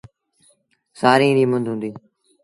[0.99, 1.95] سآريٚݩ ريٚ مند هُݩديٚ۔